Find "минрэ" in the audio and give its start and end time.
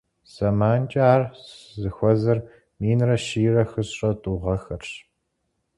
2.79-3.17